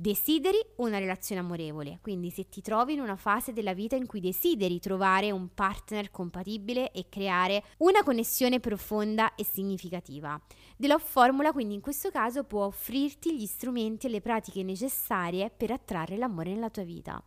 Desideri 0.00 0.56
una 0.76 0.98
relazione 0.98 1.40
amorevole, 1.40 1.98
quindi 2.00 2.30
se 2.30 2.48
ti 2.48 2.60
trovi 2.60 2.92
in 2.92 3.00
una 3.00 3.16
fase 3.16 3.52
della 3.52 3.74
vita 3.74 3.96
in 3.96 4.06
cui 4.06 4.20
desideri 4.20 4.78
trovare 4.78 5.32
un 5.32 5.52
partner 5.52 6.12
compatibile 6.12 6.92
e 6.92 7.08
creare 7.08 7.64
una 7.78 8.04
connessione 8.04 8.60
profonda 8.60 9.34
e 9.34 9.44
significativa. 9.44 10.40
The 10.76 10.86
Love 10.86 11.02
Formula 11.04 11.50
quindi 11.50 11.74
in 11.74 11.80
questo 11.80 12.12
caso 12.12 12.44
può 12.44 12.66
offrirti 12.66 13.36
gli 13.36 13.46
strumenti 13.46 14.06
e 14.06 14.10
le 14.10 14.20
pratiche 14.20 14.62
necessarie 14.62 15.50
per 15.50 15.72
attrarre 15.72 16.16
l'amore 16.16 16.52
nella 16.52 16.70
tua 16.70 16.84
vita. 16.84 17.20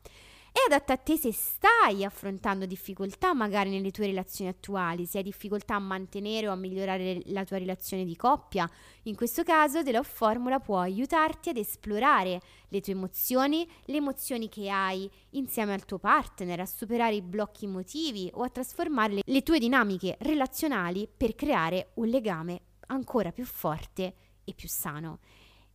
È 0.53 0.59
adatta 0.65 0.93
a 0.93 0.97
te 0.97 1.15
se 1.15 1.31
stai 1.31 2.03
affrontando 2.03 2.65
difficoltà 2.65 3.33
magari 3.33 3.69
nelle 3.69 3.89
tue 3.89 4.07
relazioni 4.07 4.49
attuali, 4.49 5.05
se 5.05 5.19
hai 5.19 5.23
difficoltà 5.23 5.75
a 5.75 5.79
mantenere 5.79 6.49
o 6.49 6.51
a 6.51 6.55
migliorare 6.55 7.21
la 7.27 7.45
tua 7.45 7.57
relazione 7.57 8.03
di 8.03 8.17
coppia. 8.17 8.69
In 9.03 9.15
questo 9.15 9.43
caso 9.43 9.81
The 9.81 9.93
Love 9.93 10.09
Formula 10.09 10.59
può 10.59 10.79
aiutarti 10.79 11.49
ad 11.49 11.55
esplorare 11.55 12.41
le 12.67 12.81
tue 12.81 12.91
emozioni, 12.91 13.65
le 13.85 13.95
emozioni 13.95 14.49
che 14.49 14.69
hai 14.69 15.09
insieme 15.31 15.73
al 15.73 15.85
tuo 15.85 15.99
partner, 15.99 16.59
a 16.59 16.65
superare 16.65 17.15
i 17.15 17.21
blocchi 17.21 17.63
emotivi 17.63 18.29
o 18.33 18.43
a 18.43 18.49
trasformare 18.49 19.21
le 19.23 19.43
tue 19.43 19.57
dinamiche 19.57 20.17
relazionali 20.19 21.07
per 21.15 21.33
creare 21.33 21.91
un 21.95 22.07
legame 22.07 22.61
ancora 22.87 23.31
più 23.31 23.45
forte 23.45 24.15
e 24.43 24.53
più 24.53 24.67
sano. 24.67 25.19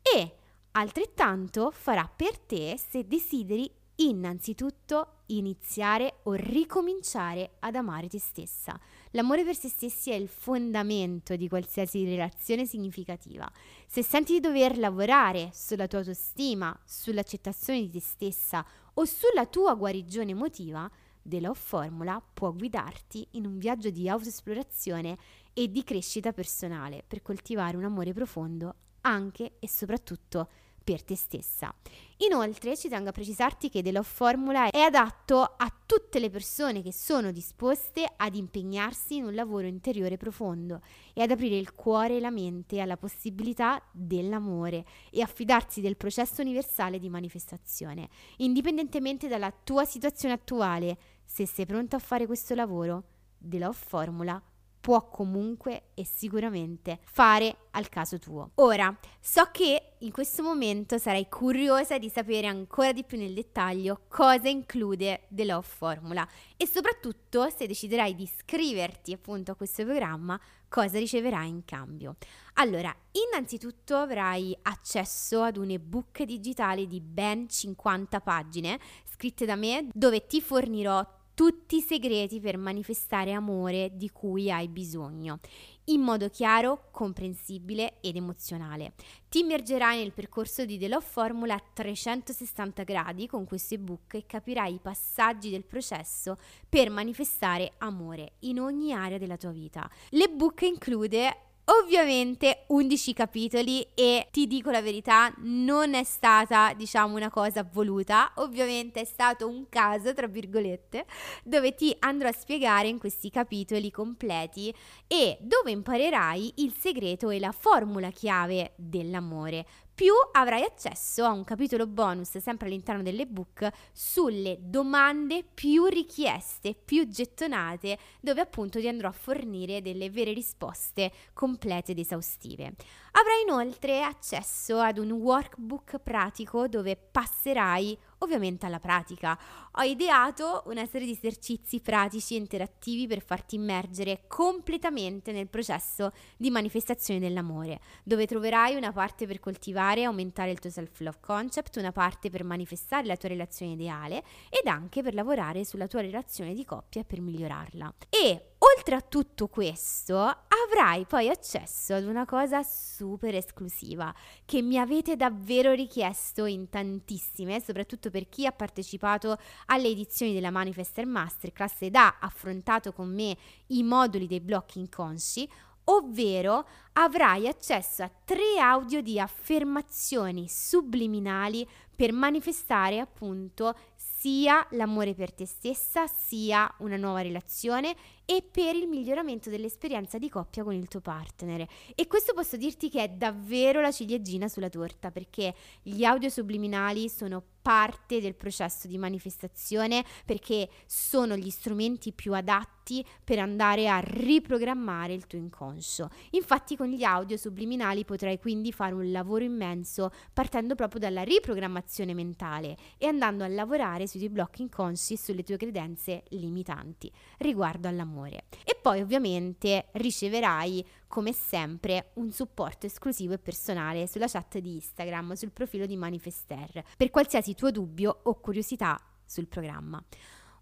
E 0.03 0.37
altrettanto 0.73 1.71
farà 1.71 2.07
per 2.15 2.39
te 2.39 2.77
se 2.77 3.07
desideri 3.07 3.85
innanzitutto 3.97 5.23
iniziare 5.27 6.21
o 6.25 6.33
ricominciare 6.35 7.57
ad 7.61 7.75
amare 7.75 8.09
te 8.09 8.19
stessa. 8.19 8.79
L'amore 9.13 9.45
per 9.45 9.57
se 9.57 9.69
stessi 9.69 10.11
è 10.11 10.15
il 10.15 10.29
fondamento 10.29 11.37
di 11.37 11.49
qualsiasi 11.49 12.05
relazione 12.05 12.67
significativa. 12.67 13.51
Se 13.87 14.03
senti 14.03 14.35
di 14.35 14.41
dover 14.41 14.79
lavorare 14.79 15.51
sulla 15.53 15.87
tua 15.87 15.99
autostima, 15.99 16.79
sull'accettazione 16.85 17.81
di 17.81 17.91
te 17.91 18.01
stessa 18.01 18.65
o 18.95 19.05
sulla 19.05 19.47
tua 19.47 19.75
guarigione 19.75 20.31
emotiva, 20.31 20.91
The 21.23 21.41
Love 21.41 21.59
Formula 21.59 22.23
può 22.33 22.53
guidarti 22.53 23.27
in 23.33 23.47
un 23.47 23.59
viaggio 23.59 23.91
di 23.91 24.09
autoesplorazione 24.09 25.17
e 25.53 25.71
di 25.71 25.83
crescita 25.83 26.33
personale 26.33 27.03
per 27.07 27.23
coltivare 27.23 27.77
un 27.77 27.85
amore 27.85 28.13
profondo 28.13 28.75
anche 29.01 29.57
e 29.59 29.69
soprattutto 29.69 30.49
per 30.87 31.03
te 31.03 31.17
stessa. 31.17 31.75
Inoltre 32.19 32.77
ci 32.77 32.89
tengo 32.89 33.09
a 33.09 33.13
precisarti 33.13 33.69
che 33.69 33.83
The 33.83 33.91
Love 33.91 34.07
Formula 34.07 34.71
è 34.71 34.79
adatto 34.79 35.43
a 35.43 35.73
tutte 35.85 36.21
le 36.21 36.31
persone 36.31 36.81
che 36.81 36.93
sono 36.93 37.33
disposte 37.33 38.09
ad 38.17 38.37
impegnarsi 38.37 39.17
in 39.17 39.25
un 39.25 39.35
lavoro 39.35 39.67
interiore 39.67 40.17
profondo 40.17 40.81
e 41.13 41.23
ad 41.23 41.33
aprire 41.33 41.57
il 41.57 41.75
cuore 41.75 42.19
e 42.19 42.21
la 42.21 42.31
mente 42.31 42.81
alla 42.81 42.97
possibilità 42.97 43.83
dell'amore 43.91 44.85
e 45.11 45.23
affidarsi 45.23 45.81
del 45.81 45.97
processo 45.97 46.41
universale 46.41 47.01
di 47.01 47.09
manifestazione. 47.09 48.09
Indipendentemente 48.37 49.27
dalla 49.27 49.51
tua 49.51 49.85
situazione 49.85 50.35
attuale, 50.35 50.99
se 51.25 51.47
sei 51.47 51.67
pronto 51.67 51.97
a 51.97 51.99
fare 51.99 52.27
questo 52.27 52.55
lavoro, 52.55 53.03
The 53.39 53.59
Love 53.59 53.77
Formula 53.77 54.41
può 54.87 55.09
comunque 55.09 55.87
e 55.95 56.05
sicuramente 56.05 57.01
fare 57.03 57.57
al 57.73 57.89
caso 57.89 58.21
tuo. 58.21 58.53
Ora, 58.57 58.97
so 59.19 59.49
che 59.51 59.95
in 59.99 60.13
questo 60.13 60.45
momento 60.45 60.97
sarai 60.97 61.29
curiosa 61.29 61.99
di 61.99 62.09
sapere 62.09 62.47
ancora 62.47 62.93
di 62.93 63.03
più 63.03 63.19
nel 63.19 63.35
dettaglio 63.35 64.03
cosa 64.07 64.49
include 64.49 65.27
The 65.29 65.45
Love 65.45 65.67
Formula 65.67 66.25
e 66.57 66.69
soprattutto 66.69 67.51
se 67.51 67.67
deciderai 67.67 68.15
di 68.15 68.23
iscriverti 68.23 69.13
appunto 69.13 69.51
a 69.51 69.57
questo 69.57 69.83
programma 69.83 70.41
cosa 70.69 71.01
riceverai 71.01 71.49
in 71.49 71.65
cambio. 71.65 72.15
Allora, 72.55 72.95
innanzitutto 73.11 73.97
avrai 73.97 74.57
accesso 74.63 75.43
ad 75.43 75.57
un 75.57 75.71
ebook 75.71 76.23
digitale 76.23 76.87
di 76.87 77.01
ben 77.01 77.49
50 77.49 78.21
pagine 78.21 78.79
scritte 79.05 79.47
da 79.47 79.57
me 79.57 79.89
dove 79.93 80.27
ti 80.27 80.41
fornirò 80.41 81.05
tutti 81.37 81.77
i 81.77 81.83
segreti 81.83 82.41
per 82.41 82.57
manifestare 82.57 83.33
amore 83.33 83.91
di 83.93 84.09
cui 84.09 84.51
hai 84.51 84.69
bisogno, 84.69 85.41
in 85.89 86.01
modo 86.01 86.31
chiaro, 86.31 86.89
comprensibile 86.91 88.01
ed 88.01 88.17
emozionale. 88.17 88.95
Ti 89.29 89.41
immergerai 89.41 89.99
nel 89.99 90.15
percorso 90.15 90.65
di 90.65 90.79
The 90.79 90.89
Love 90.89 91.05
Formula 91.05 91.53
a 91.53 91.63
360 91.75 92.85
gradi 92.85 93.27
con 93.27 93.45
questo 93.45 93.75
ebook 93.75 94.15
e 94.15 94.25
capirai 94.25 94.77
i 94.77 94.81
passaggi 94.81 95.51
del 95.51 95.67
processo 95.67 96.39
per 96.67 96.89
manifestare 96.89 97.75
amore 97.79 98.37
in 98.41 98.59
ogni 98.59 98.95
area 98.95 99.19
della 99.19 99.37
tua 99.37 99.51
vita. 99.51 99.87
L'ebook 100.13 100.63
include 100.63 101.46
Ovviamente 101.69 102.63
11 102.69 103.13
capitoli 103.13 103.85
e 103.93 104.29
ti 104.31 104.47
dico 104.47 104.71
la 104.71 104.81
verità, 104.81 105.35
non 105.39 105.95
è 105.95 106.05
stata, 106.05 106.73
diciamo, 106.75 107.17
una 107.17 107.29
cosa 107.29 107.69
voluta, 107.69 108.31
ovviamente 108.37 109.01
è 109.01 109.05
stato 109.05 109.49
un 109.49 109.69
caso, 109.69 110.15
tra 110.15 110.29
virgolette, 110.29 111.07
dove 111.43 111.75
ti 111.75 111.93
andrò 111.99 112.29
a 112.29 112.33
spiegare 112.33 112.87
in 112.87 113.01
questi 113.01 113.31
capitoli 113.31 113.91
completi 113.91 114.73
e 115.09 115.39
dove 115.41 115.73
imparerai 115.73 116.53
il 116.59 116.73
segreto 116.73 117.31
e 117.31 117.41
la 117.41 117.51
formula 117.51 118.11
chiave 118.11 118.75
dell'amore 118.77 119.67
più 119.97 120.13
avrai 120.33 120.63
accesso 120.63 121.25
a 121.25 121.31
un 121.33 121.43
capitolo 121.43 121.87
bonus 121.87 122.37
sempre 122.37 122.67
all'interno 122.67 123.03
dell'ebook 123.03 123.67
sulle 123.95 124.59
domande 124.61 125.43
più 125.43 125.87
richieste, 125.87 126.75
più 126.75 127.09
gettonate, 127.09 127.99
dove 128.21 128.43
appunto 128.43 128.79
ti 128.79 128.89
andrò 128.89 129.09
a 129.09 129.13
fornire 129.13 129.81
delle 129.81 130.11
vere 130.11 130.35
risposte 130.35 131.11
complete 131.33 131.93
ed 131.93 131.99
esaustive. 131.99 132.75
Avrai 133.13 133.41
inoltre 133.47 134.03
accesso 134.03 134.81
ad 134.81 134.99
un 134.99 135.13
workbook 135.13 135.97
pratico 136.01 136.69
dove 136.69 136.95
passerai 136.97 137.99
ovviamente 138.19 138.67
alla 138.67 138.79
pratica. 138.79 139.39
Ho 139.73 139.83
ideato 139.83 140.63
una 140.67 140.87
serie 140.87 141.07
di 141.07 141.13
esercizi 141.13 141.81
pratici 141.81 142.35
e 142.35 142.39
interattivi 142.39 143.07
per 143.07 143.23
farti 143.23 143.57
immergere 143.57 144.25
completamente 144.27 145.33
nel 145.33 145.49
processo 145.49 146.13
di 146.37 146.51
manifestazione 146.51 147.21
dell'amore, 147.21 147.81
dove 148.03 148.27
troverai 148.27 148.75
una 148.75 148.93
parte 148.93 149.27
per 149.27 149.41
coltivare 149.41 150.01
e 150.01 150.05
aumentare 150.05 150.51
il 150.51 150.59
tuo 150.59 150.71
self-love 150.71 151.19
concept, 151.21 151.77
una 151.77 151.93
parte 151.93 152.31
per 152.31 152.45
manifestare 152.45 153.07
la 153.07 153.17
tua 153.17 153.29
relazione 153.29 153.73
ideale 153.73 154.23
ed 154.49 154.67
anche 154.67 155.03
per 155.03 155.15
lavorare 155.15 155.65
sulla 155.65 155.87
tua 155.87 156.01
relazione 156.01 156.55
di 156.55 156.65
coppia 156.65 157.05
per 157.05 157.21
migliorarla. 157.21 157.95
E 158.09 158.55
oltre 158.59 158.95
a 158.95 159.01
tutto 159.01 159.49
questo, 159.49 160.45
avrai 160.67 161.07
poi 161.07 161.29
accesso 161.29 161.95
ad 161.95 162.05
una 162.05 162.25
cosa 162.25 162.63
super 162.63 163.35
esclusiva 163.35 164.13
che 164.45 164.63
mi 164.63 164.79
avete 164.79 165.17
davvero 165.17 165.73
richiesto 165.73 166.45
in 166.45 166.69
tantissime, 166.69 167.61
soprattutto 167.61 168.11
per 168.11 168.29
chi 168.29 168.47
ha 168.47 168.53
partecipato 168.53 169.39
alle 169.67 169.89
edizioni 169.89 170.33
della 170.33 170.51
Manifester 170.51 171.07
Masterclass 171.07 171.83
ed 171.83 171.95
ha 171.95 172.17
affrontato 172.21 172.93
con 172.93 173.13
me 173.13 173.37
i 173.69 173.83
moduli 173.83 174.27
dei 174.27 174.41
blocchi 174.41 174.81
inconsci, 174.81 175.49
ovvero 175.85 176.67
avrai 176.95 177.47
accesso 177.47 178.03
a 178.03 178.11
tre 178.25 178.59
audio 178.59 179.01
di 179.01 179.21
affermazioni 179.21 180.49
subliminali 180.49 181.67
per 181.95 182.13
manifestare 182.13 182.99
appunto 182.99 183.75
sia 183.95 184.67
l'amore 184.71 185.15
per 185.15 185.33
te 185.33 185.47
stessa, 185.47 186.07
sia 186.07 186.73
una 186.79 186.97
nuova 186.97 187.23
relazione 187.23 187.95
e 188.27 188.43
per 188.43 188.75
il 188.75 188.89
miglioramento 188.89 189.49
dell'esperienza 189.49 190.19
di 190.19 190.29
coppia 190.29 190.65
con 190.65 190.75
il 190.75 190.89
tuo 190.89 191.01
partner. 191.01 191.67
E 191.95 192.07
questo 192.09 192.35
posso 192.35 192.57
dirti 192.57 192.91
che 192.91 193.05
è 193.05 193.09
davvero 193.09 193.81
la 193.81 193.93
ciliegina 193.93 194.49
sulla 194.49 194.69
torta 194.69 195.13
perché 195.13 195.55
gli 195.81 196.03
audio 196.05 196.29
subliminali 196.29 197.09
sono 197.09 197.43
parte 197.63 198.21
del 198.21 198.35
processo 198.35 198.87
di 198.87 198.97
manifestazione 198.97 200.05
perché 200.25 200.69
sono 200.87 201.37
gli 201.37 201.51
strumenti 201.51 202.13
più 202.13 202.33
adatti 202.33 203.05
per 203.25 203.41
andare 203.41 203.89
a 203.89 203.99
riprogrammare 203.99 205.13
il 205.13 205.27
tuo 205.27 205.39
inconscio. 205.39 206.09
Infatti 206.31 206.77
con 206.77 206.87
gli 206.87 207.03
audio 207.03 207.37
subliminali 207.37 208.05
potrai 208.05 208.39
quindi 208.39 208.71
fare 208.71 208.95
un 208.95 209.11
lavoro 209.11 209.43
immenso 209.43 210.11
partendo 210.33 210.77
proprio 210.77 211.01
dalla 211.01 211.23
riprogrammazione 211.23 212.15
mentale 212.15 212.77
e 212.99 213.07
andando 213.07 213.43
a 213.43 213.49
lavorare 213.49 214.07
sui 214.07 214.21
tuoi 214.21 214.33
blocchi 214.33 214.63
inconsci 214.63 215.15
e 215.15 215.19
sulle 215.19 215.43
tue 215.43 215.57
credenze 215.57 216.23
limitanti 216.29 217.11
riguardo 217.39 217.89
all'amore 217.89 218.16
amore. 218.17 218.45
E 218.65 218.79
poi 218.81 219.01
ovviamente 219.01 219.89
riceverai 219.93 220.85
come 221.07 221.33
sempre 221.33 222.11
un 222.15 222.33
supporto 222.33 222.87
esclusivo 222.87 223.35
e 223.35 223.39
personale 223.39 224.07
sulla 224.07 224.27
chat 224.27 224.59
di 224.59 224.75
Instagram, 224.75 225.35
sul 225.35 225.53
profilo 225.53 225.87
di 225.87 225.97
Manifester, 225.97 226.83
per 226.97 227.11
qualsiasi 227.11 227.55
tuo 227.55 227.71
dubbio 227.71 228.21
o 228.25 228.41
curiosità 228.41 228.99
sul 229.25 229.47
programma. 229.47 230.03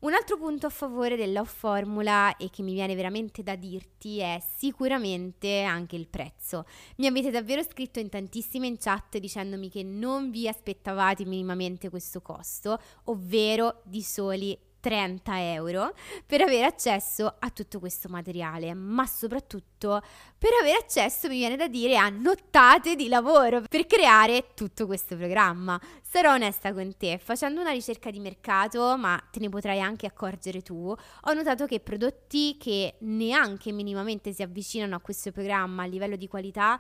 Un 0.01 0.13
altro 0.13 0.37
punto 0.37 0.67
a 0.67 0.71
favore 0.71 1.17
della 1.17 1.45
formula 1.45 2.37
e 2.37 2.51
che 2.51 2.61
mi 2.61 2.75
viene 2.75 2.95
veramente 2.95 3.43
da 3.43 3.57
dirti 3.57 4.19
è 4.19 4.39
sicuramente 4.55 5.63
anche 5.63 5.97
il 5.97 6.09
prezzo. 6.09 6.67
Mi 6.97 7.07
avete 7.07 7.31
davvero 7.31 7.63
scritto 7.63 8.01
in 8.01 8.11
tantissime 8.11 8.67
in 8.67 8.77
chat 8.77 9.17
dicendomi 9.17 9.71
che 9.71 9.83
non 9.83 10.31
vi 10.31 10.47
aspettavate 10.47 11.25
minimamente 11.25 11.89
questo 11.89 12.21
costo, 12.21 12.79
ovvero 13.05 13.81
di 13.85 14.03
soli 14.03 14.59
30 14.85 15.53
euro 15.55 15.95
per 16.27 16.43
avere 16.43 16.67
accesso 16.67 17.37
a 17.39 17.49
tutto 17.49 17.79
questo 17.79 18.11
materiale, 18.11 18.75
ma 18.75 19.07
soprattutto 19.07 20.03
per 20.37 20.51
avere 20.61 20.77
accesso, 20.77 21.27
mi 21.29 21.39
viene 21.39 21.57
da 21.57 21.69
dire, 21.69 21.97
a 21.97 22.11
nottate 22.11 22.95
di 22.95 23.09
lavoro 23.09 23.63
per 23.67 23.87
creare 23.87 24.49
tutto 24.53 24.85
questo 24.85 25.17
programma. 25.17 25.81
Sarò 26.03 26.35
onesta 26.35 26.75
con 26.75 26.95
te, 26.99 27.17
facendo 27.17 27.63
una 27.63 27.71
ricerca 27.71 28.11
di 28.11 28.21
mercato, 28.21 28.99
ma 28.99 29.19
te 29.31 29.41
ne 29.41 29.49
potrai 29.49 29.81
anche 29.81 30.05
accorgere 30.05 30.61
tu, 30.61 30.95
ho 30.95 31.33
notato 31.33 31.65
che 31.65 31.81
prodotti 31.81 32.59
che 32.59 32.97
neanche 33.01 33.73
minimamente 33.73 34.35
si 34.35 34.43
avvicinano 34.43 34.97
a 34.97 35.01
questo 35.01 35.33
programma 35.33 35.85
a 35.85 35.87
livello 35.87 36.17
di 36.17 36.29
qualità 36.29 36.79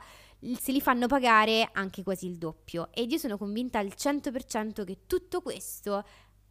se 0.60 0.72
li 0.72 0.80
fanno 0.80 1.06
pagare 1.06 1.70
anche 1.72 2.02
quasi 2.02 2.26
il 2.26 2.36
doppio 2.36 2.88
ed 2.92 3.10
io 3.10 3.18
sono 3.18 3.38
convinta 3.38 3.78
al 3.78 3.92
100% 3.96 4.84
che 4.84 4.98
tutto 5.06 5.40
questo 5.40 6.04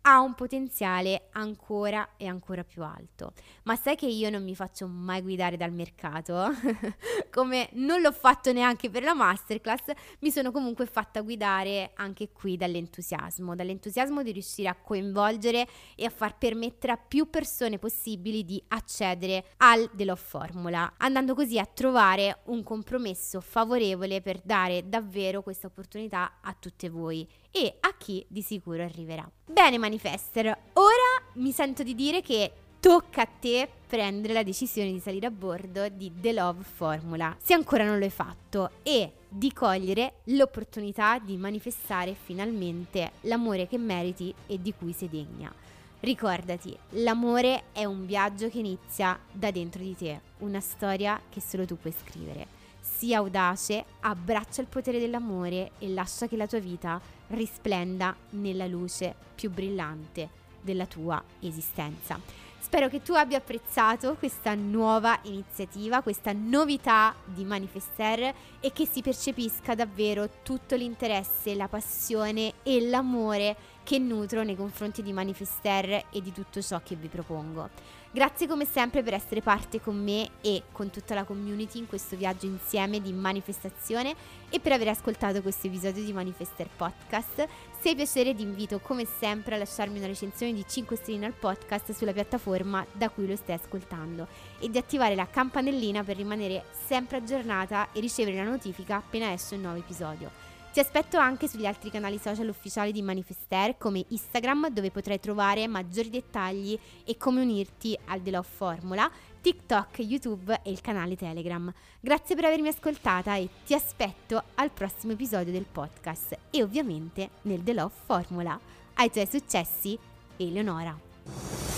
ha 0.05 0.19
un 0.19 0.33
potenziale 0.33 1.29
ancora 1.33 2.09
e 2.17 2.27
ancora 2.27 2.63
più 2.63 2.83
alto. 2.83 3.33
Ma 3.63 3.75
sai 3.75 3.95
che 3.95 4.05
io 4.05 4.29
non 4.29 4.43
mi 4.43 4.55
faccio 4.55 4.87
mai 4.87 5.21
guidare 5.21 5.57
dal 5.57 5.71
mercato? 5.71 6.51
Come 7.31 7.69
non 7.73 8.01
l'ho 8.01 8.11
fatto 8.11 8.51
neanche 8.51 8.89
per 8.89 9.03
la 9.03 9.13
masterclass, 9.13 9.91
mi 10.19 10.31
sono 10.31 10.51
comunque 10.51 10.85
fatta 10.85 11.21
guidare 11.21 11.91
anche 11.95 12.31
qui 12.31 12.57
dall'entusiasmo, 12.57 13.55
dall'entusiasmo 13.55 14.23
di 14.23 14.31
riuscire 14.31 14.67
a 14.67 14.75
coinvolgere 14.75 15.67
e 15.95 16.05
a 16.05 16.09
far 16.09 16.37
permettere 16.37 16.93
a 16.93 16.97
più 16.97 17.29
persone 17.29 17.79
possibili 17.79 18.43
di 18.43 18.61
accedere 18.69 19.45
al 19.57 19.89
Love 19.95 20.15
Formula, 20.15 20.93
andando 20.97 21.33
così 21.33 21.57
a 21.59 21.65
trovare 21.65 22.41
un 22.45 22.61
compromesso 22.63 23.39
favorevole 23.39 24.21
per 24.21 24.41
dare 24.43 24.87
davvero 24.89 25.41
questa 25.41 25.67
opportunità 25.67 26.39
a 26.41 26.53
tutte 26.59 26.89
voi 26.89 27.27
e 27.55 27.77
a 27.79 27.95
chi 27.97 28.25
di 28.27 28.41
sicuro 28.41 28.83
arriverà. 28.83 29.29
Bene 29.45 29.77
Manifester, 29.93 30.57
ora 30.73 31.31
mi 31.33 31.51
sento 31.51 31.83
di 31.83 31.93
dire 31.93 32.21
che 32.21 32.51
tocca 32.79 33.21
a 33.21 33.25
te 33.27 33.69
prendere 33.87 34.33
la 34.33 34.41
decisione 34.41 34.91
di 34.91 34.99
salire 34.99 35.27
a 35.27 35.31
bordo 35.31 35.87
di 35.87 36.11
The 36.19 36.33
Love 36.33 36.63
Formula, 36.63 37.35
se 37.39 37.53
ancora 37.53 37.85
non 37.85 37.99
lo 37.99 38.05
hai 38.05 38.09
fatto, 38.09 38.71
e 38.81 39.11
di 39.29 39.53
cogliere 39.53 40.15
l'opportunità 40.25 41.19
di 41.19 41.37
manifestare 41.37 42.15
finalmente 42.15 43.11
l'amore 43.21 43.67
che 43.67 43.77
meriti 43.77 44.33
e 44.47 44.59
di 44.59 44.73
cui 44.73 44.93
sei 44.93 45.09
degna. 45.09 45.53
Ricordati, 45.99 46.75
l'amore 46.89 47.65
è 47.71 47.85
un 47.85 48.07
viaggio 48.07 48.49
che 48.49 48.57
inizia 48.57 49.17
da 49.31 49.51
dentro 49.51 49.83
di 49.83 49.95
te, 49.95 50.19
una 50.39 50.59
storia 50.59 51.21
che 51.29 51.39
solo 51.39 51.65
tu 51.65 51.77
puoi 51.77 51.93
scrivere. 52.03 52.61
Sii 52.95 53.15
audace, 53.15 53.83
abbraccia 54.01 54.61
il 54.61 54.67
potere 54.67 54.99
dell'amore 54.99 55.71
e 55.79 55.89
lascia 55.89 56.27
che 56.27 56.37
la 56.37 56.47
tua 56.47 56.59
vita 56.59 57.01
risplenda 57.27 58.15
nella 58.31 58.67
luce 58.67 59.13
più 59.35 59.49
brillante 59.49 60.29
della 60.61 60.85
tua 60.85 61.21
esistenza. 61.39 62.19
Spero 62.59 62.87
che 62.87 63.01
tu 63.01 63.13
abbia 63.13 63.37
apprezzato 63.37 64.15
questa 64.15 64.53
nuova 64.55 65.19
iniziativa, 65.23 66.01
questa 66.01 66.31
novità 66.33 67.13
di 67.25 67.43
Manifester 67.43 68.33
e 68.59 68.71
che 68.71 68.85
si 68.85 69.01
percepisca 69.01 69.75
davvero 69.75 70.29
tutto 70.41 70.75
l'interesse, 70.75 71.55
la 71.55 71.67
passione 71.67 72.53
e 72.63 72.87
l'amore 72.87 73.55
che 73.83 73.99
nutro 73.99 74.43
nei 74.43 74.55
confronti 74.55 75.03
di 75.03 75.11
Manifester 75.11 76.05
e 76.09 76.21
di 76.21 76.31
tutto 76.31 76.61
ciò 76.61 76.79
che 76.81 76.95
vi 76.95 77.09
propongo. 77.09 77.69
Grazie 78.15 78.45
come 78.45 78.65
sempre 78.65 79.01
per 79.01 79.15
essere 79.15 79.41
parte 79.41 79.81
con 79.81 79.99
me 79.99 80.29
e 80.41 80.61
con 80.71 80.91
tutta 80.91 81.15
la 81.15 81.23
community 81.23 81.79
in 81.79 81.87
questo 81.87 82.15
viaggio 82.15 82.45
insieme 82.45 83.01
di 83.01 83.11
manifestazione 83.11 84.13
e 84.49 84.59
per 84.59 84.71
aver 84.71 84.89
ascoltato 84.89 85.41
questo 85.41 85.65
episodio 85.65 86.03
di 86.03 86.13
Manifester 86.13 86.69
Podcast. 86.77 87.47
Se 87.81 87.89
hai 87.89 87.95
piacere 87.95 88.35
ti 88.35 88.43
invito 88.43 88.77
come 88.77 89.07
sempre 89.17 89.55
a 89.55 89.57
lasciarmi 89.57 89.97
una 89.97 90.05
recensione 90.05 90.53
di 90.53 90.63
5 90.63 90.95
stelle 90.95 91.25
al 91.25 91.33
podcast 91.33 91.91
sulla 91.93 92.13
piattaforma 92.13 92.85
da 92.91 93.09
cui 93.09 93.25
lo 93.25 93.35
stai 93.35 93.55
ascoltando 93.55 94.27
e 94.59 94.69
di 94.69 94.77
attivare 94.77 95.15
la 95.15 95.27
campanellina 95.27 96.03
per 96.03 96.17
rimanere 96.17 96.65
sempre 96.85 97.17
aggiornata 97.17 97.91
e 97.93 97.99
ricevere 97.99 98.37
la 98.37 98.43
notifica 98.43 98.97
appena 98.97 99.33
esce 99.33 99.55
un 99.55 99.61
nuovo 99.61 99.79
episodio. 99.79 100.52
Ti 100.73 100.79
aspetto 100.79 101.17
anche 101.19 101.47
sugli 101.47 101.67
altri 101.67 101.91
canali 101.91 102.17
social 102.17 102.47
ufficiali 102.47 102.91
di 102.91 103.03
Manifester 103.03 103.77
come 103.77 104.05
Instagram 104.07 104.69
dove 104.69 104.89
potrai 104.89 105.19
trovare 105.19 105.67
maggiori 105.67 106.09
dettagli 106.09 106.75
e 107.05 107.15
come 107.15 107.41
unirti 107.41 107.95
al 108.05 108.23
The 108.23 108.31
Love 108.31 108.47
Formula, 108.49 109.07
TikTok, 109.39 109.99
YouTube 109.99 110.61
e 110.63 110.71
il 110.71 110.81
canale 110.81 111.15
Telegram. 111.15 111.71
Grazie 111.99 112.33
per 112.33 112.45
avermi 112.45 112.69
ascoltata 112.69 113.35
e 113.35 113.49
ti 113.63 113.75
aspetto 113.75 114.41
al 114.55 114.71
prossimo 114.71 115.11
episodio 115.11 115.51
del 115.51 115.67
podcast 115.71 116.39
e 116.49 116.63
ovviamente 116.63 117.29
nel 117.43 117.61
The 117.61 117.73
Love 117.73 117.93
Formula. 118.05 118.59
Ai 118.95 119.11
tuoi 119.11 119.27
successi, 119.27 119.95
Eleonora. 120.37 121.72